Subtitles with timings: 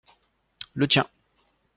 [0.73, 1.05] Le tien.